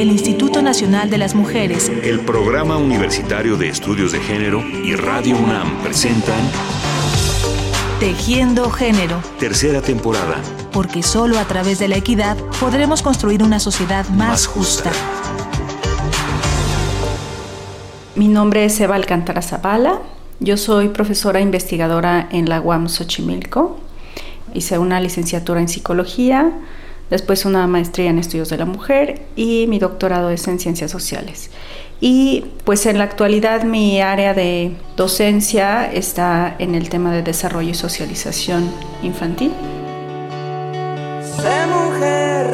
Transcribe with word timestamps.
el 0.00 0.12
Instituto 0.12 0.62
Nacional 0.62 1.10
de 1.10 1.18
las 1.18 1.34
Mujeres, 1.34 1.90
el 2.04 2.20
Programa 2.20 2.76
Universitario 2.76 3.56
de 3.56 3.68
Estudios 3.68 4.12
de 4.12 4.20
Género 4.20 4.62
y 4.84 4.94
Radio 4.94 5.36
UNAM 5.36 5.82
presentan 5.82 6.38
Tejiendo 7.98 8.70
Género. 8.70 9.20
Tercera 9.40 9.82
temporada. 9.82 10.40
Porque 10.70 11.02
solo 11.02 11.36
a 11.40 11.44
través 11.46 11.80
de 11.80 11.88
la 11.88 11.96
equidad 11.96 12.36
podremos 12.60 13.02
construir 13.02 13.42
una 13.42 13.58
sociedad 13.58 14.08
más, 14.10 14.46
justa. 14.46 14.92
Mi 18.14 18.28
nombre 18.28 18.66
es 18.66 18.80
Eva 18.80 18.94
Alcántara 18.94 19.42
Zavala. 19.42 19.98
Yo 20.38 20.56
soy 20.56 20.90
profesora 20.90 21.40
investigadora 21.40 22.28
en 22.30 22.48
la 22.48 22.60
UAM 22.60 22.88
Xochimilco. 22.88 23.80
Hice 24.54 24.78
una 24.78 25.00
licenciatura 25.00 25.60
en 25.60 25.68
psicología, 25.68 26.52
después 27.10 27.44
una 27.44 27.66
maestría 27.66 28.10
en 28.10 28.18
estudios 28.18 28.48
de 28.48 28.58
la 28.58 28.64
mujer 28.64 29.22
y 29.36 29.66
mi 29.68 29.78
doctorado 29.78 30.30
es 30.30 30.46
en 30.48 30.58
ciencias 30.58 30.90
sociales. 30.90 31.50
Y 32.00 32.44
pues 32.64 32.86
en 32.86 32.98
la 32.98 33.04
actualidad 33.04 33.64
mi 33.64 34.00
área 34.00 34.32
de 34.32 34.72
docencia 34.96 35.90
está 35.92 36.54
en 36.58 36.74
el 36.74 36.88
tema 36.88 37.12
de 37.12 37.22
desarrollo 37.22 37.70
y 37.70 37.74
socialización 37.74 38.70
infantil. 39.02 39.52
Sé 41.22 41.66
mujer, 41.66 42.46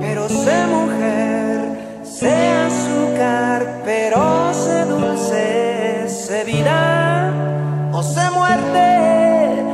pero 0.00 0.28
sé 0.28 0.66
mujer, 0.66 2.02
sé 2.04 2.48
azúcar, 2.48 3.82
pero 3.84 4.54
sé 4.54 4.84
dulce, 4.84 6.08
sé 6.08 6.44
vida 6.44 7.32
o 7.92 8.02
sé 8.02 8.30
muerte 8.30 9.64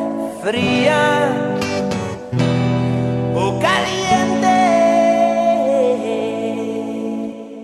fría 0.43 1.50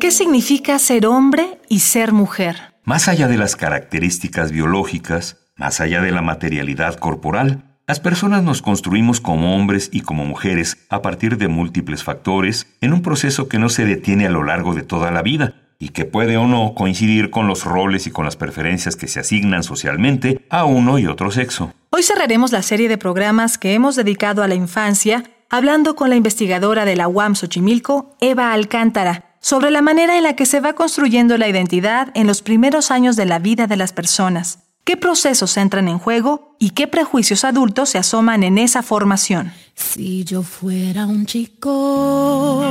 ¿Qué 0.07 0.13
significa 0.13 0.79
ser 0.79 1.05
hombre 1.05 1.59
y 1.69 1.81
ser 1.81 2.13
mujer? 2.13 2.75
Más 2.85 3.09
allá 3.09 3.27
de 3.27 3.37
las 3.37 3.57
características 3.57 4.53
biológicas, 4.53 5.39
más 5.57 5.81
allá 5.81 6.01
de 6.01 6.13
la 6.13 6.23
materialidad 6.23 6.95
corporal, 6.95 7.65
las 7.89 7.99
personas 7.99 8.45
nos 8.45 8.63
construimos 8.63 9.21
como 9.21 9.57
hombres 9.57 9.91
y 9.93 10.03
como 10.03 10.25
mujeres 10.25 10.87
a 10.91 11.03
partir 11.03 11.39
de 11.39 11.49
múltiples 11.49 12.05
factores 12.05 12.69
en 12.81 12.93
un 12.93 13.03
proceso 13.03 13.49
que 13.49 13.59
no 13.59 13.69
se 13.69 13.85
detiene 13.85 14.29
a 14.29 14.31
lo 14.31 14.45
largo 14.45 14.75
de 14.75 14.85
toda 14.85 15.11
la 15.11 15.23
vida 15.23 15.55
y 15.81 15.89
que 15.89 16.05
puede 16.05 16.37
o 16.37 16.47
no 16.47 16.75
coincidir 16.77 17.31
con 17.31 17.49
los 17.49 17.65
roles 17.65 18.07
y 18.07 18.13
con 18.13 18.27
las 18.27 18.37
preferencias 18.37 18.95
que 18.95 19.09
se 19.09 19.19
asignan 19.19 19.65
socialmente 19.65 20.47
a 20.51 20.67
uno 20.67 21.01
y 21.01 21.09
otro 21.09 21.33
sexo. 21.33 21.75
Hoy 21.91 22.05
cerraremos 22.05 22.53
la 22.53 22.63
serie 22.63 22.89
de 22.89 22.97
programas 22.97 23.59
que 23.59 23.75
hemos 23.75 23.97
dedicado 23.97 24.45
a 24.45 24.47
la 24.47 24.55
infancia 24.55 25.25
hablando 25.51 25.97
con 25.97 26.11
la 26.11 26.17
investigadora 26.17 26.85
de 26.85 26.95
la 26.95 27.09
UAM 27.09 27.35
Xochimilco, 27.35 28.17
Eva 28.21 28.53
Alcántara, 28.53 29.26
sobre 29.47 29.71
la 29.71 29.81
manera 29.81 30.17
en 30.17 30.25
la 30.25 30.35
que 30.35 30.45
se 30.45 30.59
va 30.59 30.73
construyendo 30.73 31.39
la 31.39 31.47
identidad 31.47 32.09
en 32.15 32.27
los 32.27 32.43
primeros 32.43 32.91
años 32.91 33.15
de 33.15 33.27
la 33.27 33.39
vida 33.39 33.69
de 33.69 33.77
las 33.77 33.93
personas, 33.93 34.65
qué 34.83 34.97
procesos 34.97 35.57
entran 35.57 35.87
en 35.87 36.01
juego 36.01 36.57
y 36.59 36.71
qué 36.71 36.89
prejuicios 36.89 37.45
adultos 37.45 37.91
se 37.91 37.99
asoman 37.99 38.43
en 38.43 38.59
esa 38.59 38.83
formación. 38.83 39.53
Si 39.77 40.25
yo 40.25 40.43
fuera 40.43 41.07
un 41.07 41.27
chico, 41.27 42.65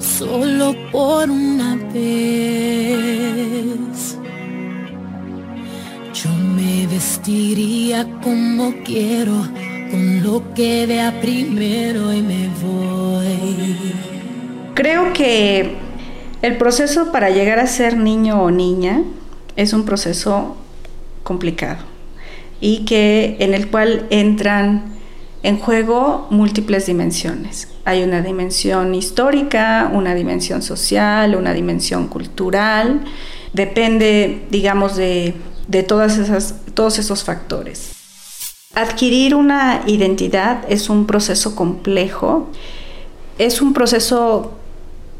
solo 0.00 0.74
por 0.90 1.30
una 1.30 1.76
vez, 1.94 2.98
yo 6.14 6.30
me 6.56 6.88
vestiría 6.88 8.10
como 8.20 8.74
quiero, 8.84 9.46
con 9.92 10.20
lo 10.24 10.52
que 10.52 10.84
vea 10.86 11.20
primero 11.20 12.12
y 12.12 12.22
me 12.22 12.48
voy. 12.60 14.11
Creo 14.74 15.12
que 15.12 15.76
el 16.40 16.56
proceso 16.56 17.12
para 17.12 17.28
llegar 17.28 17.58
a 17.58 17.66
ser 17.66 17.96
niño 17.96 18.42
o 18.42 18.50
niña 18.50 19.02
es 19.56 19.74
un 19.74 19.84
proceso 19.84 20.56
complicado 21.22 21.84
y 22.60 22.84
que 22.86 23.36
en 23.40 23.52
el 23.52 23.68
cual 23.68 24.06
entran 24.08 24.84
en 25.42 25.58
juego 25.58 26.26
múltiples 26.30 26.86
dimensiones. 26.86 27.68
Hay 27.84 28.02
una 28.02 28.22
dimensión 28.22 28.94
histórica, 28.94 29.90
una 29.92 30.14
dimensión 30.14 30.62
social, 30.62 31.34
una 31.34 31.52
dimensión 31.52 32.08
cultural. 32.08 33.02
Depende, 33.52 34.46
digamos, 34.50 34.96
de, 34.96 35.34
de 35.68 35.82
todas 35.82 36.16
esas, 36.16 36.54
todos 36.72 36.98
esos 36.98 37.24
factores. 37.24 37.92
Adquirir 38.74 39.34
una 39.34 39.82
identidad 39.86 40.64
es 40.68 40.88
un 40.88 41.06
proceso 41.06 41.54
complejo, 41.54 42.48
es 43.38 43.60
un 43.60 43.74
proceso 43.74 44.58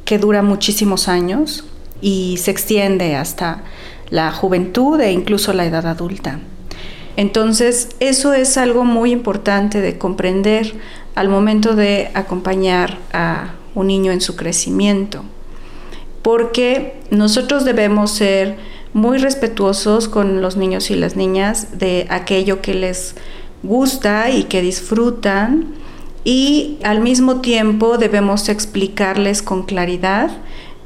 que 0.05 0.19
dura 0.19 0.43
muchísimos 0.43 1.09
años 1.09 1.65
y 2.01 2.37
se 2.39 2.51
extiende 2.51 3.15
hasta 3.17 3.63
la 4.11 4.33
juventud 4.33 5.01
e 5.01 5.13
incluso 5.13 5.53
la 5.53 5.65
edad 5.65 5.87
adulta. 5.87 6.41
Entonces, 7.17 7.91
eso 8.01 8.33
es 8.33 8.57
algo 8.57 8.85
muy 8.85 9.13
importante 9.13 9.81
de 9.81 9.99
comprender 9.99 10.75
al 11.15 11.29
momento 11.29 11.75
de 11.75 12.11
acompañar 12.15 12.99
a 13.13 13.55
un 13.75 13.87
niño 13.87 14.13
en 14.13 14.21
su 14.21 14.37
crecimiento, 14.37 15.23
porque 16.23 17.01
nosotros 17.11 17.65
debemos 17.65 18.13
ser 18.13 18.57
muy 18.95 19.19
respetuosos 19.19 20.09
con 20.09 20.43
los 20.43 20.57
niños 20.57 20.91
y 20.91 20.97
las 20.97 21.17
niñas 21.17 21.79
de 21.79 22.07
aquello 22.11 22.61
que 22.61 22.75
les 22.75 23.15
gusta 23.63 24.31
y 24.31 24.45
que 24.45 24.61
disfrutan 24.61 25.75
y 26.25 26.79
al 26.85 27.01
mismo 27.01 27.41
tiempo 27.41 27.99
debemos 27.99 28.49
explicarles 28.49 29.43
con 29.43 29.65
claridad 29.65 30.31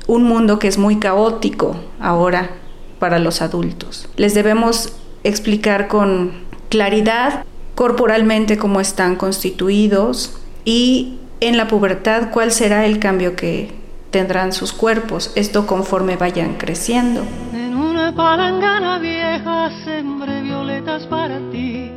un 0.06 0.22
mundo 0.22 0.58
que 0.58 0.68
es 0.68 0.78
muy 0.78 0.96
caótico 0.96 1.76
ahora 2.00 2.50
para 2.98 3.18
los 3.18 3.42
adultos. 3.42 4.08
Les 4.16 4.34
debemos 4.34 4.92
explicar 5.24 5.88
con 5.88 6.32
claridad 6.68 7.44
corporalmente 7.74 8.56
cómo 8.56 8.80
están 8.80 9.16
constituidos 9.16 10.38
y 10.64 11.18
en 11.40 11.56
la 11.56 11.68
pubertad 11.68 12.30
cuál 12.30 12.50
será 12.50 12.86
el 12.86 12.98
cambio 12.98 13.36
que 13.36 13.74
tendrán 14.10 14.52
sus 14.52 14.72
cuerpos, 14.72 15.32
esto 15.34 15.66
conforme 15.66 16.16
vayan 16.16 16.54
creciendo. 16.54 17.22
En 17.52 17.74
una 17.74 18.14
palangana 18.14 18.98
vieja 18.98 19.70
sembré 19.84 20.40
violetas 20.40 21.06
para 21.06 21.38
ti, 21.50 21.90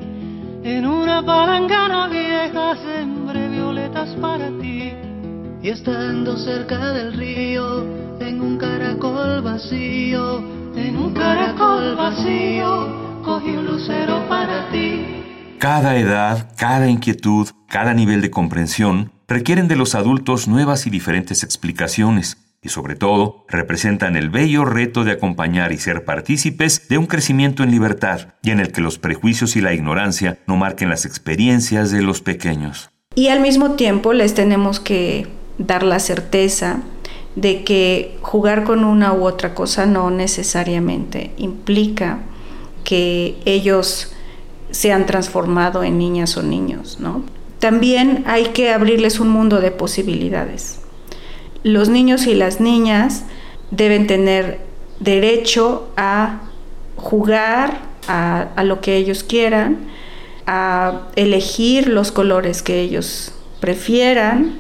en 0.64 0.86
una 0.86 1.26
palangana 1.26 2.08
vieja 2.08 2.76
para 4.22 4.48
ti. 4.60 4.94
Y 5.62 5.70
estando 5.70 6.38
cerca 6.38 6.94
del 6.94 7.14
río, 7.14 7.86
en 8.20 8.42
un 8.42 8.58
caracol 8.58 9.42
vacío, 9.42 10.40
en 10.76 10.98
un 10.98 11.14
caracol 11.14 11.96
vacío, 11.96 13.22
cogí 13.24 13.50
un 13.50 13.66
lucero 13.66 14.28
para 14.30 14.70
ti. 14.72 15.24
Cada 15.60 15.98
edad, 15.98 16.54
cada 16.58 16.88
inquietud, 16.88 17.50
cada 17.68 17.94
nivel 17.94 18.22
de 18.22 18.32
comprensión 18.32 19.12
requieren 19.28 19.68
de 19.68 19.76
los 19.76 19.94
adultos 19.96 20.48
nuevas 20.48 20.88
y 20.88 20.90
diferentes 20.90 21.44
explicaciones 21.44 22.38
y 22.62 22.70
sobre 22.70 22.96
todo 22.96 23.46
representan 23.48 24.16
el 24.16 24.30
bello 24.30 24.66
reto 24.66 25.04
de 25.04 25.12
acompañar 25.12 25.72
y 25.72 25.78
ser 25.78 26.04
partícipes 26.04 26.88
de 26.90 26.98
un 26.98 27.06
crecimiento 27.06 27.64
en 27.64 27.72
libertad 27.72 28.34
y 28.42 28.52
en 28.52 28.60
el 28.60 28.72
que 28.72 28.82
los 28.82 29.00
prejuicios 29.00 29.56
y 29.56 29.62
la 29.62 29.74
ignorancia 29.74 30.40
no 30.48 30.58
marquen 30.58 30.90
las 30.90 31.06
experiencias 31.06 31.92
de 31.92 32.02
los 32.02 32.22
pequeños. 32.22 32.92
Y 33.16 33.30
al 33.30 33.40
mismo 33.40 33.72
tiempo 33.72 34.14
les 34.14 34.36
tenemos 34.36 34.80
que 34.80 35.28
dar 35.58 35.82
la 35.82 36.00
certeza 36.00 36.84
de 37.36 37.64
que 37.64 38.18
jugar 38.22 38.64
con 38.64 38.84
una 38.84 39.14
u 39.14 39.26
otra 39.26 39.56
cosa 39.56 39.88
no 39.88 40.12
necesariamente 40.12 41.32
implica 41.38 42.20
que 42.84 43.36
ellos 43.46 44.14
se 44.70 44.92
han 44.94 45.08
transformado 45.08 45.84
en 45.84 45.98
niñas 45.98 46.38
o 46.38 46.44
niños, 46.44 47.00
¿no? 47.00 47.24
También 47.58 48.24
hay 48.28 48.46
que 48.46 48.72
abrirles 48.72 49.20
un 49.20 49.30
mundo 49.30 49.60
de 49.60 49.72
posibilidades. 49.72 50.80
Los 51.64 51.90
niños 51.90 52.28
y 52.28 52.36
las 52.36 52.62
niñas 52.62 53.24
deben 53.72 54.06
tener 54.06 54.62
derecho 55.00 55.90
a 55.98 56.42
jugar 56.96 57.82
a, 58.08 58.50
a 58.56 58.64
lo 58.64 58.82
que 58.82 58.98
ellos 58.98 59.24
quieran, 59.24 59.90
a 60.52 61.02
elegir 61.16 61.88
los 61.88 62.12
colores 62.12 62.64
que 62.64 62.82
ellos 62.82 63.34
prefieran 63.60 64.58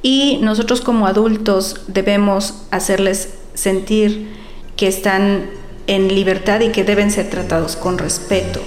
y 0.00 0.38
nosotros 0.42 0.80
como 0.80 1.08
adultos 1.08 1.80
debemos 1.88 2.54
hacerles 2.70 3.34
sentir 3.54 4.32
que 4.76 4.86
están 4.86 5.50
en 5.88 6.14
libertad 6.14 6.60
y 6.60 6.68
que 6.70 6.84
deben 6.84 7.10
ser 7.10 7.28
tratados 7.28 7.74
con 7.74 7.98
respeto. 7.98 8.60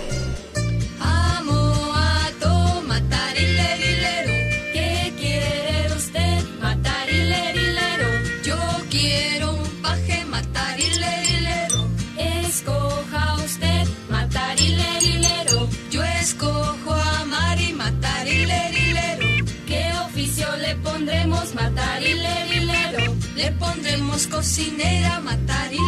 Cocinera, 24.13 25.19
matar 25.21 25.71
y 25.74 25.80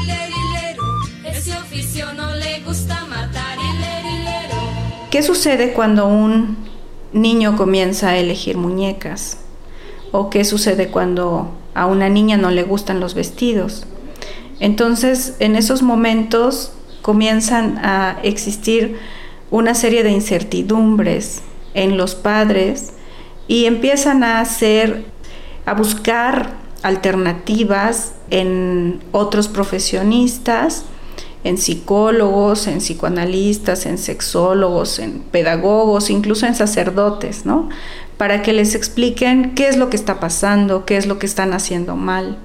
Ese 1.27 1.55
oficio 1.57 2.11
no 2.13 2.33
le 2.33 2.59
gusta 2.61 3.05
matar 3.05 3.57
y 3.59 5.11
¿Qué 5.11 5.21
sucede 5.21 5.73
cuando 5.73 6.07
un 6.07 6.57
niño 7.13 7.55
comienza 7.55 8.09
a 8.09 8.17
elegir 8.17 8.57
muñecas? 8.57 9.37
¿O 10.11 10.31
qué 10.31 10.43
sucede 10.43 10.87
cuando 10.87 11.51
a 11.75 11.85
una 11.85 12.09
niña 12.09 12.35
no 12.35 12.49
le 12.49 12.63
gustan 12.63 12.99
los 12.99 13.13
vestidos? 13.13 13.85
Entonces, 14.59 15.35
en 15.39 15.55
esos 15.55 15.83
momentos 15.83 16.73
comienzan 17.03 17.77
a 17.77 18.17
existir 18.23 18.97
una 19.51 19.75
serie 19.75 20.03
de 20.03 20.09
incertidumbres 20.09 21.43
en 21.75 21.95
los 21.95 22.15
padres 22.15 22.93
y 23.47 23.65
empiezan 23.65 24.23
a 24.23 24.39
hacer, 24.39 25.05
a 25.67 25.75
buscar 25.75 26.64
alternativas 26.85 28.13
en 28.29 28.99
otros 29.11 29.47
profesionistas, 29.47 30.85
en 31.43 31.57
psicólogos, 31.57 32.67
en 32.67 32.77
psicoanalistas, 32.77 33.87
en 33.87 33.97
sexólogos, 33.97 34.99
en 34.99 35.21
pedagogos, 35.31 36.11
incluso 36.11 36.45
en 36.45 36.53
sacerdotes, 36.53 37.43
¿no? 37.43 37.69
Para 38.17 38.43
que 38.43 38.53
les 38.53 38.75
expliquen 38.75 39.55
qué 39.55 39.67
es 39.67 39.77
lo 39.77 39.89
que 39.89 39.95
está 39.95 40.19
pasando, 40.19 40.85
qué 40.85 40.97
es 40.97 41.07
lo 41.07 41.17
que 41.17 41.25
están 41.25 41.53
haciendo 41.53 41.95
mal. 41.95 42.37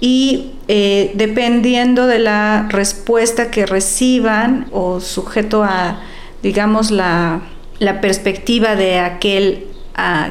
Y 0.00 0.52
eh, 0.68 1.12
dependiendo 1.14 2.06
de 2.06 2.18
la 2.18 2.68
respuesta 2.68 3.50
que 3.50 3.64
reciban 3.64 4.66
o 4.70 5.00
sujeto 5.00 5.64
a, 5.64 6.02
digamos, 6.42 6.90
la, 6.90 7.40
la 7.78 8.02
perspectiva 8.02 8.76
de 8.76 8.98
aquel 8.98 9.68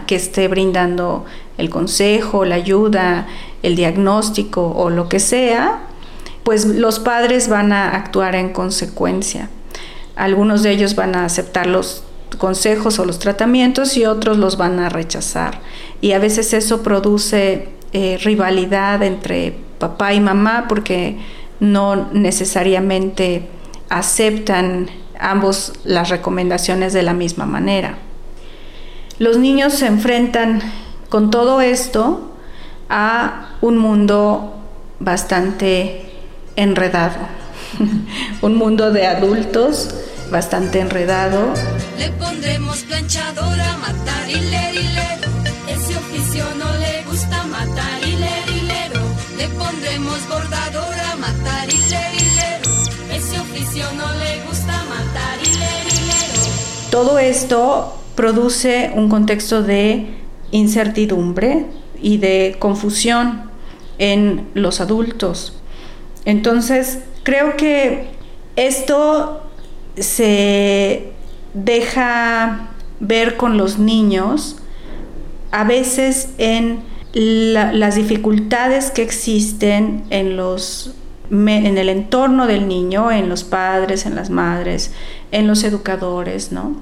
que 0.05 0.15
esté 0.15 0.47
brindando 0.47 1.25
el 1.57 1.69
consejo, 1.69 2.45
la 2.45 2.55
ayuda, 2.55 3.27
el 3.63 3.75
diagnóstico 3.75 4.71
o 4.75 4.89
lo 4.89 5.09
que 5.09 5.19
sea, 5.19 5.81
pues 6.43 6.65
los 6.65 6.99
padres 6.99 7.49
van 7.49 7.73
a 7.73 7.95
actuar 7.95 8.35
en 8.35 8.53
consecuencia. 8.53 9.49
Algunos 10.15 10.63
de 10.63 10.71
ellos 10.71 10.95
van 10.95 11.15
a 11.15 11.25
aceptar 11.25 11.67
los 11.67 12.03
consejos 12.37 12.99
o 12.99 13.05
los 13.05 13.19
tratamientos 13.19 13.97
y 13.97 14.05
otros 14.05 14.37
los 14.37 14.57
van 14.57 14.79
a 14.79 14.89
rechazar. 14.89 15.61
Y 16.01 16.11
a 16.11 16.19
veces 16.19 16.53
eso 16.53 16.83
produce 16.83 17.69
eh, 17.93 18.19
rivalidad 18.21 19.01
entre 19.03 19.55
papá 19.79 20.13
y 20.13 20.19
mamá 20.19 20.65
porque 20.67 21.17
no 21.59 22.09
necesariamente 22.11 23.47
aceptan 23.89 24.89
ambos 25.19 25.73
las 25.83 26.09
recomendaciones 26.09 26.93
de 26.93 27.03
la 27.03 27.13
misma 27.13 27.45
manera. 27.45 27.97
Los 29.17 29.37
niños 29.37 29.73
se 29.73 29.87
enfrentan 29.87 30.61
con 31.09 31.31
todo 31.31 31.61
esto 31.61 32.31
a 32.89 33.55
un 33.61 33.77
mundo 33.77 34.55
bastante 34.99 36.05
enredado, 36.55 37.17
un 38.41 38.55
mundo 38.55 38.91
de 38.91 39.07
adultos 39.07 39.93
bastante 40.31 40.79
enredado. 40.79 41.53
Le 41.97 42.09
pondremos 42.11 42.77
planchadora, 42.83 43.77
matar 43.77 44.29
y 44.29 44.35
Ese 45.71 45.97
oficio 45.97 46.45
no 46.57 46.73
le 46.77 47.03
gusta 47.03 47.43
matar 47.43 48.01
y 48.03 48.15
Le 49.37 49.47
pondremos 49.49 50.27
bordadora, 50.27 51.15
matar 51.19 51.69
y 51.69 53.13
Ese 53.13 53.39
oficio 53.39 53.85
no 53.93 54.11
le 54.13 54.43
gusta 54.47 54.83
matar 54.89 55.39
y 55.43 56.91
Todo 56.91 57.19
esto 57.19 57.95
produce 58.15 58.91
un 58.95 59.09
contexto 59.09 59.61
de 59.61 60.24
incertidumbre 60.51 61.65
y 62.01 62.17
de 62.17 62.55
confusión 62.59 63.43
en 63.97 64.47
los 64.53 64.81
adultos. 64.81 65.57
Entonces, 66.25 66.99
creo 67.23 67.55
que 67.55 68.09
esto 68.55 69.41
se 69.97 71.11
deja 71.53 72.69
ver 72.99 73.37
con 73.37 73.57
los 73.57 73.79
niños 73.79 74.57
a 75.51 75.63
veces 75.63 76.29
en 76.37 76.83
las 77.13 77.95
dificultades 77.95 78.91
que 78.91 79.01
existen 79.01 80.03
en 80.09 80.35
los 80.35 80.95
en 81.31 81.77
el 81.79 81.89
entorno 81.89 82.45
del 82.45 82.67
niño, 82.67 83.11
en 83.11 83.29
los 83.29 83.43
padres, 83.43 84.05
en 84.05 84.13
las 84.15 84.29
madres, 84.29 84.91
en 85.31 85.47
los 85.47 85.63
educadores, 85.63 86.51
¿no? 86.51 86.75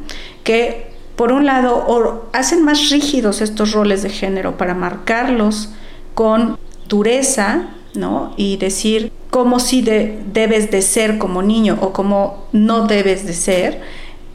Que 0.44 0.93
por 1.16 1.32
un 1.32 1.46
lado, 1.46 2.30
hacen 2.34 2.64
más 2.64 2.90
rígidos 2.90 3.42
estos 3.42 3.72
roles 3.72 4.02
de 4.02 4.10
género 4.10 4.58
para 4.58 4.74
marcarlos 4.74 5.70
con 6.16 6.58
dureza, 6.88 7.70
¿no? 7.94 8.34
Y 8.36 8.58
decir 8.58 9.12
cómo 9.30 9.60
sí 9.60 9.82
debes 9.82 10.72
de 10.72 10.82
ser 10.82 11.18
como 11.18 11.42
niño 11.42 11.78
o 11.82 11.94
cómo 11.94 12.48
no 12.52 12.88
debes 12.88 13.26
de 13.26 13.34
ser, 13.34 13.82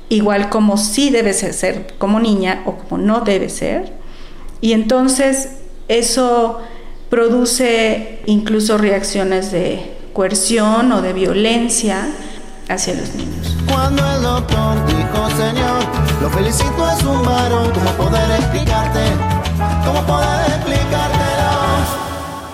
igual 0.08 0.48
como 0.50 0.76
sí 0.76 1.10
debes 1.10 1.42
de 1.42 1.52
ser 1.52 1.94
como 1.98 2.20
niña 2.20 2.62
o 2.64 2.76
como 2.76 2.98
no 3.02 3.20
debes 3.20 3.54
ser. 3.54 3.92
Y 4.60 4.72
entonces 4.72 5.58
eso 5.88 6.60
produce 7.10 8.20
incluso 8.26 8.78
reacciones 8.78 9.50
de 9.50 9.94
coerción 10.12 10.92
o 10.92 11.02
de 11.02 11.12
violencia 11.12 12.08
hacia 12.68 12.94
los 12.94 13.14
niños. 13.14 13.56
Cuando 13.66 14.02
el 14.14 14.22
doctor 14.22 14.86
dijo, 14.86 15.30
Señor, 15.30 15.82
lo 16.20 16.30
felicito 16.30 16.90
es 16.90 17.02
un 17.04 17.24
varón, 17.24 17.72
¿cómo 17.72 17.92
poder 17.92 18.30
explicarte? 18.32 19.00
¿Cómo 19.84 20.06
poder 20.06 20.50
explicártelo? 20.50 21.28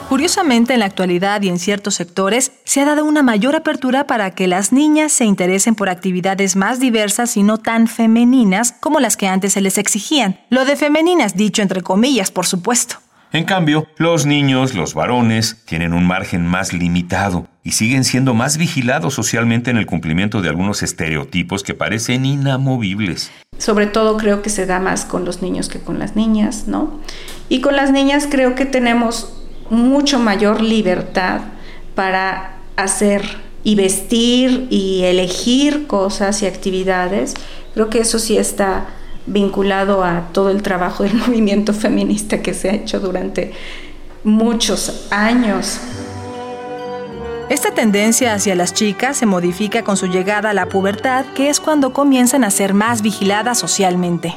Curiosamente, 0.09 0.75
en 0.75 0.81
la 0.81 0.87
actualidad 0.87 1.43
y 1.43 1.49
en 1.49 1.59
ciertos 1.59 1.97
sectores 1.97 2.53
se 2.65 2.81
ha 2.81 2.85
dado 2.85 3.05
una 3.05 3.23
mayor 3.23 3.57
apertura 3.57 4.07
para 4.07 4.31
que 4.31 4.47
las 4.47 4.73
niñas 4.73 5.13
se 5.13 5.25
interesen 5.25 5.75
por 5.75 5.89
actividades 5.89 6.55
más 6.55 6.79
diversas 6.79 7.37
y 7.37 7.43
no 7.43 7.59
tan 7.59 7.89
femeninas 7.89 8.71
como 8.71 9.01
las 9.01 9.17
que 9.17 9.27
antes 9.27 9.55
se 9.55 9.61
les 9.61 9.77
exigían. 9.77 10.39
Lo 10.51 10.65
de 10.65 10.77
femeninas 10.77 11.35
dicho 11.35 11.63
entre 11.63 11.83
comillas, 11.83 12.31
por 12.31 12.47
supuesto. 12.47 12.99
En 13.35 13.43
cambio, 13.43 13.89
los 13.97 14.27
niños, 14.27 14.75
los 14.75 14.95
varones, 14.95 15.57
tienen 15.65 15.93
un 15.93 16.07
margen 16.07 16.47
más 16.47 16.73
limitado 16.73 17.49
y 17.65 17.73
siguen 17.73 18.05
siendo 18.05 18.33
más 18.33 18.59
vigilados 18.59 19.15
socialmente 19.15 19.73
en 19.73 19.77
el 19.77 19.87
cumplimiento 19.87 20.41
de 20.41 20.51
algunos 20.51 20.85
estereotipos 20.85 21.65
que 21.65 21.75
parecen 21.75 22.27
inamovibles. 22.27 23.33
Sobre 23.59 23.89
todo 23.89 24.19
creo 24.19 24.41
que 24.41 24.51
se 24.51 24.67
da 24.67 24.79
más 24.79 25.05
con 25.05 25.25
los 25.25 25.43
niños 25.43 25.69
que 25.69 25.81
con 25.81 25.99
las 25.99 26.15
niñas, 26.15 26.69
¿no? 26.69 27.01
Y 27.49 27.61
con 27.61 27.75
las 27.75 27.91
niñas 27.91 28.29
creo 28.31 28.55
que 28.55 28.67
tenemos 28.67 29.35
mucho 29.69 30.21
mayor 30.21 30.61
libertad 30.61 31.41
para 31.97 32.59
hacer 32.77 33.23
y 33.65 33.75
vestir 33.75 34.69
y 34.71 35.03
elegir 35.03 35.89
cosas 35.89 36.41
y 36.43 36.47
actividades. 36.47 37.35
Creo 37.75 37.91
que 37.91 37.99
eso 37.99 38.21
sí 38.21 38.37
está 38.37 38.87
vinculado 39.27 40.05
a 40.05 40.29
todo 40.33 40.51
el 40.51 40.63
trabajo 40.63 41.03
del 41.03 41.15
movimiento 41.27 41.73
feminista 41.73 42.43
que 42.43 42.55
se 42.55 42.71
ha 42.71 42.75
hecho 42.75 43.01
durante 43.01 43.53
muchos 44.23 45.07
años. 45.11 45.79
Esta 47.51 47.73
tendencia 47.73 48.33
hacia 48.33 48.55
las 48.55 48.73
chicas 48.73 49.19
se 49.19 49.27
modifica 49.27 49.85
con 49.85 49.99
su 49.99 50.07
llegada 50.07 50.51
a 50.51 50.55
la 50.55 50.67
pubertad, 50.67 51.27
que 51.35 51.51
es 51.51 51.61
cuando 51.61 51.93
comienzan 51.93 52.43
a 52.43 52.51
ser 52.51 52.73
más 52.73 53.03
vigiladas 53.03 53.59
socialmente. 53.59 54.35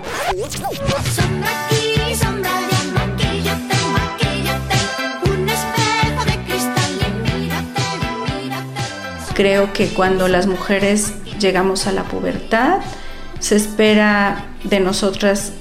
Creo 9.34 9.72
que 9.72 9.88
cuando 9.90 10.28
las 10.28 10.48
mujeres 10.48 11.14
llegamos 11.40 11.88
a 11.88 11.94
la 11.94 12.04
pubertad, 12.04 12.80
se 13.40 13.56
espera 13.56 14.46
de 14.64 14.80
nosotras 14.80 15.54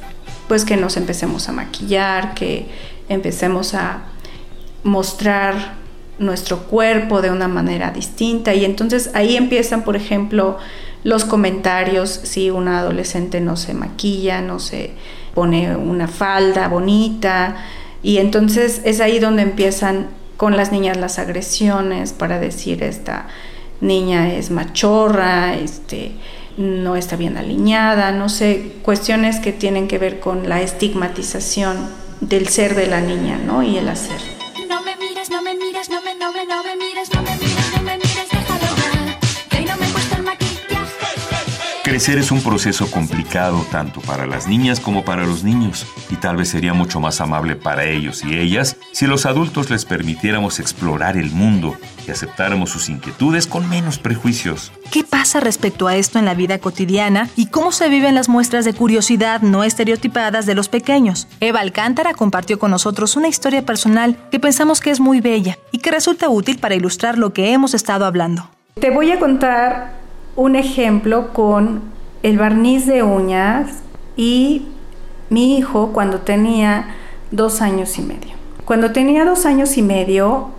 pues 0.49 0.65
que 0.65 0.77
nos 0.77 0.97
empecemos 0.97 1.49
a 1.49 1.53
maquillar, 1.53 2.35
que 2.35 2.67
empecemos 3.09 3.75
a 3.75 4.05
mostrar 4.85 5.75
nuestro 6.19 6.65
cuerpo 6.65 7.21
de 7.21 7.31
una 7.31 7.49
manera 7.49 7.91
distinta. 7.91 8.55
Y 8.55 8.65
entonces 8.65 9.11
ahí 9.15 9.37
empiezan, 9.37 9.83
por 9.83 9.97
ejemplo, 9.97 10.59
los 11.05 11.25
comentarios 11.25 12.11
si 12.11 12.51
una 12.51 12.81
adolescente 12.81 13.41
no 13.41 13.57
se 13.57 13.75
maquilla, 13.75 14.41
no 14.41 14.59
se 14.59 14.93
pone 15.35 15.77
una 15.77 16.09
falda 16.09 16.69
bonita. 16.69 17.57
Y 18.03 18.19
entonces 18.19 18.81
es 18.85 19.01
ahí 19.01 19.19
donde 19.19 19.43
empiezan 19.43 20.09
con 20.37 20.57
las 20.57 20.71
niñas 20.71 20.97
las 20.97 21.19
agresiones 21.19 22.13
para 22.13 22.39
decir 22.39 22.83
esta 22.83 23.27
niña 23.81 24.33
es 24.33 24.51
machorra, 24.51 25.55
este 25.55 26.13
no 26.57 26.97
está 26.97 27.17
bien 27.17 27.37
alineada, 27.37 28.13
no 28.13 28.29
sé, 28.29 28.77
cuestiones 28.83 29.41
que 29.41 29.53
tienen 29.53 29.89
que 29.89 29.99
ver 29.99 30.21
con 30.21 30.49
la 30.49 30.63
estigmatización 30.63 31.89
del 32.21 32.49
ser 32.49 32.75
de 32.75 32.87
la 32.87 33.01
niña, 33.01 33.39
¿no? 33.39 33.63
Y 33.63 33.77
el 33.77 33.89
hacer. 33.89 34.21
No 34.69 34.83
me 34.83 34.97
mires, 34.97 35.31
no 35.31 35.43
me 35.43 35.55
mires, 35.55 35.91
no 35.91 36.01
me, 36.03 36.15
no 36.15 36.33
me, 36.33 36.47
no 36.47 36.63
me 36.63 36.76
Crecer 41.97 42.19
es 42.19 42.31
un 42.31 42.43
proceso 42.43 42.91
complicado 42.91 43.65
tanto 43.73 44.03
para 44.03 44.27
las 44.27 44.47
niñas 44.47 44.81
como 44.81 45.03
para 45.03 45.25
los 45.25 45.45
niños 45.45 45.87
y 46.11 46.17
tal 46.17 46.37
vez 46.37 46.51
sería 46.51 46.75
mucho 46.75 47.01
más 47.01 47.23
amable 47.23 47.57
para 47.57 47.87
ellos 47.87 48.23
y 48.23 48.37
ellas 48.37 48.77
si 48.93 49.07
los 49.07 49.25
adultos 49.25 49.71
les 49.71 49.87
permitiéramos 49.87 50.61
explorar 50.61 51.17
el 51.17 51.31
mundo 51.31 51.75
y 52.07 52.11
aceptáramos 52.11 52.69
sus 52.69 52.91
inquietudes 52.91 53.47
con 53.47 53.67
menos 53.71 53.99
prejuicios. 53.99 54.73
¿Qué 54.93 55.05
pasa 55.05 55.41
respecto 55.41 55.87
a 55.87 55.97
esto 55.97 56.19
en 56.19 56.27
la 56.27 56.35
vida 56.35 56.59
cotidiana 56.59 57.31
y 57.35 57.47
cómo 57.47 57.73
se 57.73 57.89
viven 57.89 58.15
las 58.15 58.29
muestras 58.29 58.67
de 58.67 58.75
curiosidad 58.75 59.41
no 59.41 59.65
estereotipadas 59.65 60.45
de 60.45 60.55
los 60.55 60.69
pequeños? 60.69 61.29
Eva 61.41 61.61
Alcántara 61.61 62.13
compartió 62.13 62.59
con 62.59 62.73
nosotros 62.73 63.17
una 63.17 63.29
historia 63.29 63.65
personal 63.65 64.19
que 64.31 64.39
pensamos 64.39 64.83
que 64.83 64.91
es 64.91 65.01
muy 65.01 65.23
bella 65.23 65.57
y 65.73 65.79
que 65.79 65.93
resulta 65.93 66.29
útil 66.29 66.59
para 66.59 66.75
ilustrar 66.75 67.17
lo 67.17 67.33
que 67.33 67.55
hemos 67.55 67.73
estado 67.73 68.05
hablando. 68.05 68.51
Te 68.79 68.91
voy 68.91 69.11
a 69.13 69.19
contar 69.19 69.96
un 70.37 70.55
ejemplo 70.55 71.33
con 71.33 71.81
el 72.23 72.39
barniz 72.39 72.87
de 72.87 73.03
uñas 73.03 73.81
y 74.17 74.67
mi 75.31 75.57
hijo 75.57 75.91
cuando 75.93 76.21
tenía 76.21 76.95
dos 77.31 77.63
años 77.63 77.99
y 77.99 78.03
medio. 78.03 78.35
Cuando 78.65 78.93
tenía 78.93 79.25
dos 79.25 79.47
años 79.47 79.77
y 79.79 79.83
medio 79.83 80.51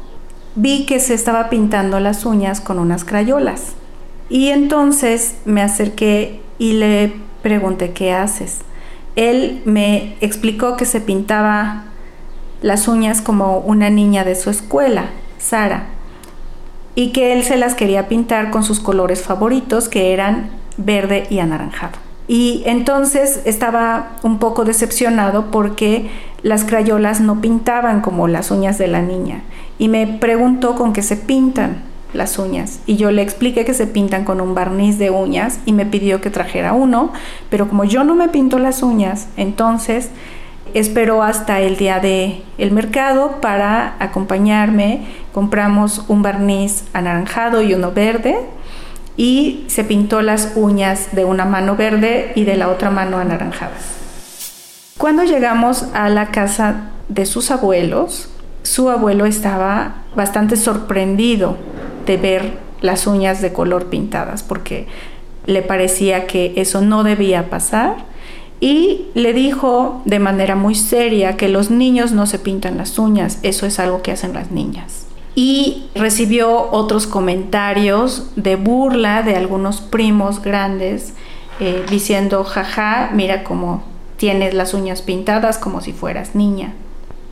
vi 0.55 0.86
que 0.86 1.00
se 1.00 1.13
estaba 1.13 1.50
pintando 1.50 2.00
las 2.00 2.25
uñas 2.25 2.60
con 2.60 2.79
unas 2.79 3.05
crayolas. 3.05 3.74
Y 4.29 4.50
entonces 4.50 5.38
me 5.46 5.62
acerqué 5.62 6.41
y 6.57 6.74
le 6.74 7.13
pregunté, 7.43 7.91
¿qué 7.91 8.12
haces? 8.12 8.60
Él 9.15 9.62
me 9.65 10.15
explicó 10.22 10.75
que 10.75 10.86
se 10.86 11.00
pintaba 11.00 11.86
las 12.62 12.88
uñas 12.88 13.22
como 13.22 13.60
una 13.60 13.89
niña 13.89 14.24
de 14.24 14.36
su 14.36 14.50
escuela, 14.50 15.05
Sara 15.38 15.97
y 16.98 17.10
que 17.10 17.32
él 17.32 17.44
se 17.44 17.58
las 17.58 17.75
quería 17.75 18.08
pintar 18.08 18.50
con 18.50 18.63
sus 18.63 18.80
colores 18.80 19.22
favoritos, 19.22 19.88
que 19.88 20.13
eran 20.13 20.50
verde 20.77 21.27
y 21.30 21.38
anaranjado. 21.38 21.94
Y 22.27 22.63
entonces 22.66 23.44
estaba 23.46 24.13
un 24.24 24.39
poco 24.39 24.66
decepcionado 24.66 25.51
porque 25.51 26.10
las 26.42 26.63
crayolas 26.63 27.22
no 27.22 27.39
pintaban 27.39 28.01
como 28.01 28.27
las 28.27 28.50
uñas 28.50 28.80
de 28.80 28.88
la 28.88 29.04
niña. 29.04 29.44
Y 29.77 29.89
me 29.89 30.08
preguntó 30.08 30.74
con 30.74 30.92
qué 30.92 31.04
se 31.04 31.18
pintan 31.18 31.84
las 32.16 32.39
uñas. 32.39 32.80
Y 32.88 32.96
yo 32.96 33.12
le 33.12 33.22
expliqué 33.22 33.63
que 33.63 33.75
se 33.75 33.86
pintan 33.86 34.25
con 34.25 34.42
un 34.42 34.56
barniz 34.56 34.98
de 34.98 35.12
uñas 35.12 35.60
y 35.68 35.74
me 35.74 35.86
pidió 35.86 36.20
que 36.20 36.32
trajera 36.32 36.74
uno. 36.74 37.13
Pero 37.51 37.70
como 37.70 37.84
yo 37.84 38.04
no 38.06 38.16
me 38.16 38.27
pinto 38.27 38.58
las 38.58 38.82
uñas, 38.82 39.27
entonces 39.38 40.10
Esperó 40.74 41.24
hasta 41.24 41.59
el 41.62 41.77
día 41.77 42.00
del 42.00 42.43
el 42.57 42.71
mercado 42.71 43.39
para 43.41 43.95
acompañarme. 44.00 45.07
Compramos 45.33 46.03
un 46.07 46.21
barniz 46.21 46.83
anaranjado 46.93 47.62
y 47.62 47.74
uno 47.74 47.91
verde 47.91 48.38
y 49.17 49.65
se 49.67 49.83
pintó 49.83 50.21
las 50.21 50.53
uñas 50.55 51.09
de 51.13 51.25
una 51.25 51.45
mano 51.45 51.75
verde 51.75 52.31
y 52.36 52.43
de 52.43 52.55
la 52.55 52.69
otra 52.69 52.91
mano 52.91 53.17
anaranjadas. 53.17 53.97
Cuando 54.97 55.24
llegamos 55.24 55.86
a 55.93 56.09
la 56.09 56.27
casa 56.27 56.91
de 57.09 57.25
sus 57.25 57.51
abuelos, 57.51 58.29
su 58.63 58.89
abuelo 58.89 59.25
estaba 59.25 60.03
bastante 60.15 60.55
sorprendido 60.55 61.57
de 62.05 62.17
ver 62.17 62.57
las 62.81 63.07
uñas 63.07 63.41
de 63.41 63.53
color 63.53 63.88
pintadas 63.88 64.43
porque 64.43 64.88
le 65.45 65.62
parecía 65.62 66.27
que 66.27 66.53
eso 66.57 66.81
no 66.81 67.03
debía 67.03 67.50
pasar 67.50 67.95
y 68.59 69.05
le 69.13 69.33
dijo 69.33 70.01
de 70.05 70.19
manera 70.19 70.55
muy 70.55 70.75
seria 70.75 71.37
que 71.37 71.47
los 71.47 71.69
niños 71.69 72.11
no 72.11 72.25
se 72.25 72.39
pintan 72.39 72.77
las 72.77 72.97
uñas, 72.97 73.39
eso 73.43 73.65
es 73.65 73.79
algo 73.79 74.01
que 74.01 74.11
hacen 74.11 74.33
las 74.33 74.51
niñas. 74.51 75.05
Y 75.35 75.85
recibió 75.93 76.71
otros 76.71 77.05
comentarios 77.05 78.31
de 78.35 78.55
burla 78.55 79.21
de 79.21 79.35
algunos 79.35 79.81
primos 79.81 80.41
grandes 80.41 81.13
eh, 81.59 81.85
diciendo, 81.89 82.43
jaja, 82.43 83.11
mira 83.13 83.43
cómo 83.43 83.83
tienes 84.17 84.55
las 84.55 84.73
uñas 84.73 85.03
pintadas 85.03 85.59
como 85.59 85.81
si 85.81 85.93
fueras 85.93 86.33
niña. 86.33 86.73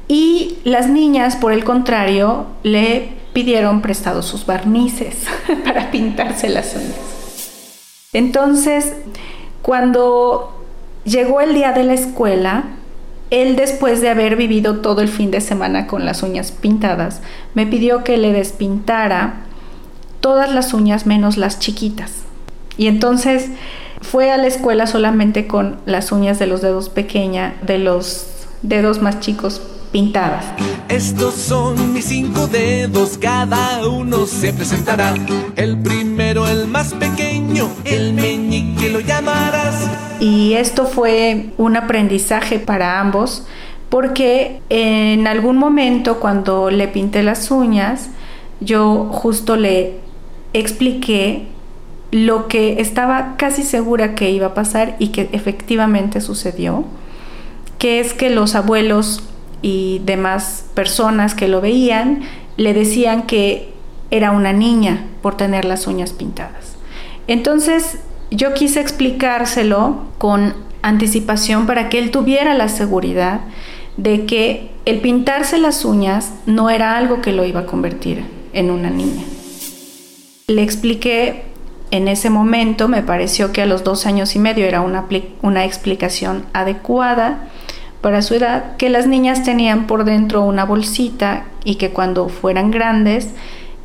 Y 0.07 0.59
las 0.63 0.87
niñas, 0.87 1.35
por 1.35 1.51
el 1.51 1.63
contrario, 1.63 2.45
le 2.61 3.09
pidieron 3.33 3.81
prestados 3.81 4.27
sus 4.27 4.45
barnices 4.45 5.15
para 5.65 5.89
pintarse 5.89 6.47
las 6.49 6.75
uñas. 6.75 7.15
Entonces, 8.13 8.93
cuando 9.63 10.54
Llegó 11.05 11.39
el 11.39 11.53
día 11.53 11.71
de 11.71 11.83
la 11.83 11.93
escuela, 11.93 12.63
él 13.29 13.55
después 13.55 14.01
de 14.01 14.09
haber 14.09 14.35
vivido 14.35 14.77
todo 14.77 15.01
el 15.01 15.07
fin 15.07 15.29
de 15.29 15.39
semana 15.39 15.85
con 15.85 16.03
las 16.03 16.23
uñas 16.23 16.51
pintadas, 16.51 17.21
me 17.53 17.67
pidió 17.67 18.03
que 18.03 18.17
le 18.17 18.33
despintara 18.33 19.41
todas 20.19 20.51
las 20.51 20.73
uñas 20.73 21.05
menos 21.05 21.37
las 21.37 21.59
chiquitas. 21.59 22.11
Y 22.77 22.87
entonces 22.87 23.49
fue 24.01 24.31
a 24.31 24.37
la 24.37 24.47
escuela 24.47 24.87
solamente 24.87 25.45
con 25.45 25.77
las 25.85 26.11
uñas 26.11 26.39
de 26.39 26.47
los 26.47 26.61
dedos 26.61 26.89
pequeña, 26.89 27.55
de 27.61 27.77
los 27.77 28.25
dedos 28.63 28.99
más 28.99 29.19
chicos 29.19 29.61
pintadas. 29.91 30.45
Estos 30.89 31.35
son 31.35 31.93
mis 31.93 32.05
cinco 32.05 32.47
dedos, 32.47 33.19
cada 33.19 33.87
uno 33.87 34.25
se 34.25 34.53
presentará. 34.53 35.13
El 35.55 35.77
primero, 35.77 36.47
el 36.47 36.67
más 36.67 36.95
pequeño, 36.95 37.69
el 37.85 38.13
meñique 38.13 38.89
lo 38.89 39.01
llamarás. 39.01 40.04
Y 40.19 40.53
esto 40.53 40.85
fue 40.85 41.49
un 41.57 41.75
aprendizaje 41.75 42.59
para 42.59 42.99
ambos 42.99 43.45
porque 43.89 44.61
en 44.69 45.27
algún 45.27 45.57
momento 45.57 46.19
cuando 46.19 46.69
le 46.69 46.87
pinté 46.87 47.23
las 47.23 47.51
uñas, 47.51 48.09
yo 48.59 49.09
justo 49.11 49.55
le 49.55 49.99
expliqué 50.53 51.47
lo 52.11 52.47
que 52.47 52.79
estaba 52.81 53.35
casi 53.37 53.63
segura 53.63 54.15
que 54.15 54.31
iba 54.31 54.47
a 54.47 54.53
pasar 54.53 54.95
y 54.99 55.09
que 55.09 55.29
efectivamente 55.33 56.21
sucedió, 56.21 56.85
que 57.77 57.99
es 57.99 58.13
que 58.13 58.29
los 58.29 58.55
abuelos 58.55 59.23
y 59.61 60.01
demás 60.05 60.65
personas 60.73 61.35
que 61.35 61.47
lo 61.47 61.61
veían 61.61 62.21
le 62.57 62.73
decían 62.73 63.23
que 63.23 63.73
era 64.11 64.31
una 64.31 64.53
niña 64.53 65.05
por 65.21 65.35
tener 65.35 65.65
las 65.65 65.87
uñas 65.87 66.13
pintadas. 66.13 66.75
Entonces 67.27 67.99
yo 68.31 68.53
quise 68.53 68.79
explicárselo 68.79 70.05
con 70.17 70.53
anticipación 70.81 71.65
para 71.65 71.89
que 71.89 71.99
él 71.99 72.11
tuviera 72.11 72.53
la 72.53 72.69
seguridad 72.69 73.41
de 73.97 74.25
que 74.25 74.71
el 74.85 74.99
pintarse 74.99 75.57
las 75.57 75.85
uñas 75.85 76.33
no 76.45 76.69
era 76.69 76.97
algo 76.97 77.21
que 77.21 77.31
lo 77.31 77.45
iba 77.45 77.61
a 77.61 77.65
convertir 77.65 78.23
en 78.53 78.69
una 78.69 78.89
niña. 78.89 79.23
Le 80.47 80.61
expliqué 80.61 81.43
en 81.91 82.07
ese 82.07 82.29
momento, 82.29 82.87
me 82.87 83.03
pareció 83.03 83.51
que 83.51 83.61
a 83.61 83.65
los 83.65 83.83
dos 83.83 84.05
años 84.05 84.35
y 84.35 84.39
medio 84.39 84.65
era 84.65 84.81
una, 84.81 85.05
una 85.41 85.65
explicación 85.65 86.45
adecuada 86.53 87.47
para 88.01 88.21
su 88.21 88.35
edad, 88.35 88.75
que 88.77 88.89
las 88.89 89.07
niñas 89.07 89.43
tenían 89.43 89.87
por 89.87 90.03
dentro 90.03 90.43
una 90.43 90.65
bolsita 90.65 91.45
y 91.63 91.75
que 91.75 91.89
cuando 91.89 92.29
fueran 92.29 92.69
grandes 92.69 93.29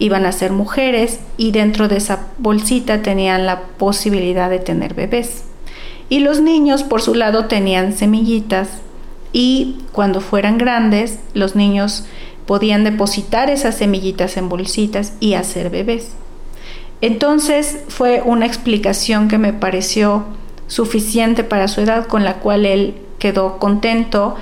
iban 0.00 0.26
a 0.26 0.32
ser 0.32 0.50
mujeres 0.50 1.20
y 1.36 1.52
dentro 1.52 1.86
de 1.86 1.98
esa 1.98 2.26
bolsita 2.38 3.02
tenían 3.02 3.46
la 3.46 3.60
posibilidad 3.60 4.50
de 4.50 4.58
tener 4.58 4.94
bebés. 4.94 5.44
Y 6.08 6.20
los 6.20 6.40
niños 6.40 6.82
por 6.82 7.02
su 7.02 7.14
lado 7.14 7.44
tenían 7.44 7.92
semillitas 7.92 8.68
y 9.32 9.76
cuando 9.92 10.20
fueran 10.20 10.58
grandes 10.58 11.20
los 11.34 11.54
niños 11.54 12.06
podían 12.46 12.82
depositar 12.82 13.50
esas 13.50 13.76
semillitas 13.76 14.36
en 14.38 14.48
bolsitas 14.48 15.12
y 15.20 15.34
hacer 15.34 15.70
bebés. 15.70 16.12
Entonces 17.02 17.78
fue 17.88 18.22
una 18.24 18.46
explicación 18.46 19.28
que 19.28 19.38
me 19.38 19.52
pareció 19.52 20.24
suficiente 20.66 21.44
para 21.44 21.68
su 21.68 21.82
edad 21.82 22.06
con 22.06 22.24
la 22.24 22.38
cual 22.38 22.64
él 22.64 22.94
quedó 23.18 23.58
contento 23.58 24.36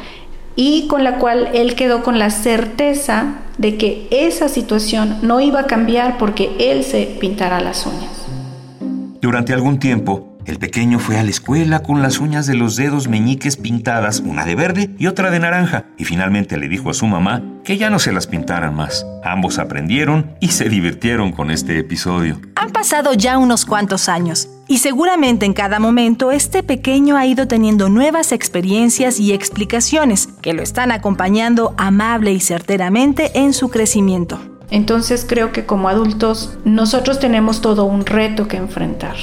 y 0.54 0.86
con 0.86 1.02
la 1.02 1.16
cual 1.18 1.50
él 1.52 1.74
quedó 1.74 2.04
con 2.04 2.18
la 2.18 2.30
certeza 2.30 3.40
de 3.58 3.76
que 3.76 4.06
esa 4.10 4.48
situación 4.48 5.18
no 5.22 5.40
iba 5.40 5.60
a 5.60 5.66
cambiar 5.66 6.16
porque 6.16 6.50
él 6.58 6.84
se 6.84 7.06
pintara 7.20 7.60
las 7.60 7.86
uñas. 7.86 8.26
Durante 9.20 9.52
algún 9.52 9.78
tiempo, 9.78 10.27
el 10.48 10.58
pequeño 10.58 10.98
fue 10.98 11.18
a 11.18 11.22
la 11.22 11.30
escuela 11.30 11.82
con 11.82 12.00
las 12.00 12.20
uñas 12.20 12.46
de 12.46 12.54
los 12.54 12.76
dedos 12.76 13.06
meñiques 13.06 13.56
pintadas, 13.56 14.20
una 14.20 14.46
de 14.46 14.54
verde 14.54 14.90
y 14.98 15.06
otra 15.06 15.30
de 15.30 15.38
naranja, 15.38 15.84
y 15.98 16.04
finalmente 16.04 16.56
le 16.56 16.68
dijo 16.68 16.88
a 16.88 16.94
su 16.94 17.06
mamá 17.06 17.42
que 17.64 17.76
ya 17.76 17.90
no 17.90 17.98
se 17.98 18.12
las 18.12 18.26
pintaran 18.26 18.74
más. 18.74 19.06
Ambos 19.22 19.58
aprendieron 19.58 20.32
y 20.40 20.48
se 20.48 20.68
divirtieron 20.68 21.32
con 21.32 21.50
este 21.50 21.78
episodio. 21.78 22.40
Han 22.56 22.70
pasado 22.70 23.12
ya 23.12 23.36
unos 23.36 23.66
cuantos 23.66 24.08
años, 24.08 24.48
y 24.66 24.78
seguramente 24.78 25.44
en 25.44 25.52
cada 25.52 25.78
momento 25.80 26.32
este 26.32 26.62
pequeño 26.62 27.16
ha 27.16 27.26
ido 27.26 27.46
teniendo 27.46 27.90
nuevas 27.90 28.32
experiencias 28.32 29.20
y 29.20 29.32
explicaciones 29.32 30.28
que 30.40 30.54
lo 30.54 30.62
están 30.62 30.92
acompañando 30.92 31.74
amable 31.76 32.32
y 32.32 32.40
certeramente 32.40 33.38
en 33.38 33.52
su 33.52 33.68
crecimiento. 33.68 34.40
Entonces 34.70 35.26
creo 35.28 35.52
que 35.52 35.66
como 35.66 35.88
adultos 35.88 36.58
nosotros 36.64 37.20
tenemos 37.20 37.60
todo 37.60 37.84
un 37.84 38.06
reto 38.06 38.48
que 38.48 38.56
enfrentar. 38.56 39.16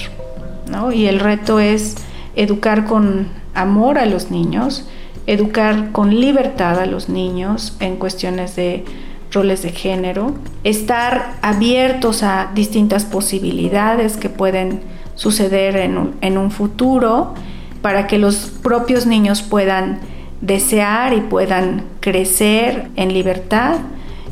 Y 0.93 1.05
el 1.05 1.19
reto 1.19 1.59
es 1.59 1.95
educar 2.35 2.85
con 2.85 3.27
amor 3.53 3.97
a 3.97 4.05
los 4.05 4.31
niños, 4.31 4.85
educar 5.27 5.91
con 5.91 6.19
libertad 6.19 6.79
a 6.79 6.85
los 6.85 7.09
niños 7.09 7.75
en 7.79 7.95
cuestiones 7.95 8.55
de 8.55 8.83
roles 9.31 9.63
de 9.63 9.71
género, 9.71 10.33
estar 10.63 11.33
abiertos 11.41 12.23
a 12.23 12.51
distintas 12.53 13.05
posibilidades 13.05 14.17
que 14.17 14.29
pueden 14.29 14.81
suceder 15.15 15.77
en 15.77 15.97
un, 15.97 16.15
en 16.21 16.37
un 16.37 16.51
futuro 16.51 17.33
para 17.81 18.07
que 18.07 18.17
los 18.17 18.51
propios 18.61 19.05
niños 19.05 19.41
puedan 19.41 19.99
desear 20.41 21.13
y 21.13 21.21
puedan 21.21 21.83
crecer 21.99 22.89
en 22.95 23.13
libertad. 23.13 23.77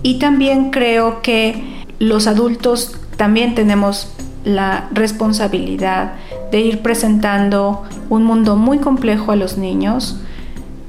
Y 0.03 0.19
también 0.19 0.71
creo 0.71 1.21
que 1.21 1.85
los 1.99 2.27
adultos 2.27 2.97
también 3.17 3.55
tenemos 3.55 4.13
la 4.43 4.89
responsabilidad 4.91 6.13
de 6.51 6.61
ir 6.61 6.81
presentando 6.81 7.83
un 8.09 8.23
mundo 8.23 8.55
muy 8.55 8.79
complejo 8.79 9.31
a 9.31 9.35
los 9.35 9.57
niños, 9.57 10.19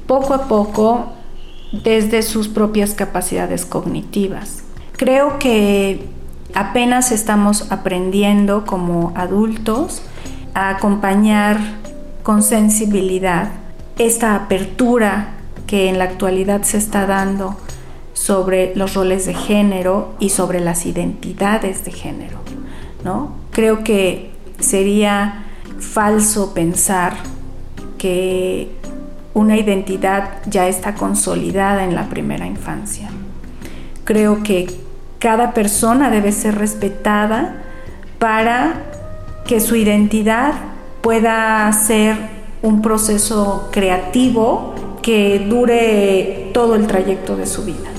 poco 0.07 0.33
a 0.33 0.47
poco, 0.47 1.13
desde 1.71 2.21
sus 2.21 2.47
propias 2.47 2.93
capacidades 2.93 3.65
cognitivas. 3.65 4.63
Creo 4.93 5.39
que 5.39 6.07
apenas 6.53 7.11
estamos 7.11 7.71
aprendiendo 7.71 8.65
como 8.65 9.11
adultos 9.15 10.01
a 10.53 10.69
acompañar 10.69 11.59
con 12.23 12.43
sensibilidad 12.43 13.49
esta 13.97 14.35
apertura 14.35 15.31
que 15.67 15.89
en 15.89 15.97
la 15.97 16.05
actualidad 16.05 16.61
se 16.63 16.77
está 16.77 17.05
dando 17.05 17.57
sobre 18.13 18.73
los 18.75 18.93
roles 18.93 19.25
de 19.25 19.33
género 19.33 20.13
y 20.19 20.29
sobre 20.29 20.59
las 20.59 20.85
identidades 20.85 21.83
de 21.83 21.91
género. 21.91 22.45
¿no? 23.05 23.44
Creo 23.55 23.85
que 23.85 24.31
sería 24.59 25.45
falso 25.79 26.53
pensar 26.53 27.13
que 27.97 28.69
una 29.33 29.55
identidad 29.55 30.41
ya 30.45 30.67
está 30.67 30.95
consolidada 30.95 31.85
en 31.85 31.95
la 31.95 32.09
primera 32.09 32.47
infancia. 32.47 33.07
Creo 34.03 34.43
que 34.43 34.67
cada 35.19 35.53
persona 35.53 36.09
debe 36.09 36.33
ser 36.33 36.55
respetada 36.55 37.63
para 38.19 38.73
que 39.47 39.61
su 39.61 39.77
identidad 39.77 40.55
pueda 40.99 41.71
ser 41.71 42.17
un 42.61 42.81
proceso 42.81 43.69
creativo 43.71 44.75
que 45.01 45.45
dure 45.47 46.51
todo 46.53 46.75
el 46.75 46.87
trayecto 46.87 47.37
de 47.37 47.45
su 47.45 47.63
vida. 47.63 47.89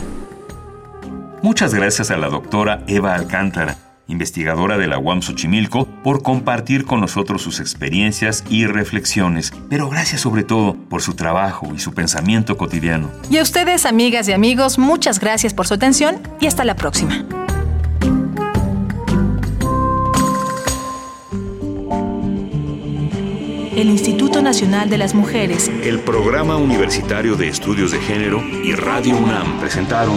Muchas 1.40 1.72
gracias 1.72 2.10
a 2.10 2.18
la 2.18 2.28
doctora 2.28 2.82
Eva 2.86 3.14
Alcántara 3.14 3.85
investigadora 4.08 4.78
de 4.78 4.86
la 4.86 4.98
UAM 4.98 5.22
Xochimilco, 5.22 5.86
por 6.02 6.22
compartir 6.22 6.84
con 6.84 7.00
nosotros 7.00 7.42
sus 7.42 7.60
experiencias 7.60 8.44
y 8.48 8.66
reflexiones, 8.66 9.52
pero 9.68 9.88
gracias 9.88 10.20
sobre 10.20 10.44
todo 10.44 10.74
por 10.74 11.02
su 11.02 11.14
trabajo 11.14 11.72
y 11.74 11.78
su 11.78 11.92
pensamiento 11.92 12.56
cotidiano. 12.56 13.10
Y 13.30 13.38
a 13.38 13.42
ustedes, 13.42 13.86
amigas 13.86 14.28
y 14.28 14.32
amigos, 14.32 14.78
muchas 14.78 15.20
gracias 15.20 15.54
por 15.54 15.66
su 15.66 15.74
atención 15.74 16.20
y 16.40 16.46
hasta 16.46 16.64
la 16.64 16.76
próxima. 16.76 17.24
El 23.76 23.90
Instituto 23.90 24.40
Nacional 24.40 24.88
de 24.88 24.96
las 24.96 25.12
Mujeres, 25.12 25.70
el 25.82 26.00
Programa 26.00 26.56
Universitario 26.56 27.36
de 27.36 27.48
Estudios 27.48 27.90
de 27.90 27.98
Género 27.98 28.42
y 28.64 28.72
Radio 28.72 29.18
UNAM 29.18 29.60
presentaron 29.60 30.16